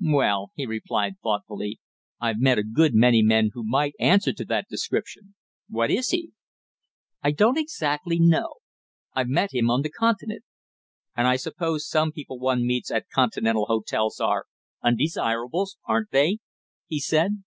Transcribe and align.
"Well," 0.00 0.52
he 0.54 0.64
replied 0.64 1.16
thoughtfully, 1.22 1.78
"I've 2.18 2.40
met 2.40 2.56
a 2.58 2.62
good 2.62 2.94
many 2.94 3.20
men 3.20 3.50
who 3.52 3.62
might 3.62 3.92
answer 4.00 4.32
to 4.32 4.44
that 4.46 4.64
description. 4.70 5.34
What 5.68 5.90
is 5.90 6.12
he?" 6.12 6.30
"I 7.22 7.32
don't 7.32 7.58
exactly 7.58 8.18
know. 8.18 8.54
I've 9.12 9.28
met 9.28 9.52
him 9.52 9.68
on 9.70 9.82
the 9.82 9.90
Continent." 9.90 10.44
"And 11.14 11.26
I 11.28 11.36
suppose 11.36 11.86
some 11.86 12.10
people 12.10 12.38
one 12.38 12.66
meets 12.66 12.90
at 12.90 13.10
Continental 13.12 13.66
hotels 13.66 14.18
are 14.18 14.46
undesirables, 14.82 15.76
aren't 15.86 16.10
they?" 16.10 16.38
he 16.86 16.98
said. 16.98 17.44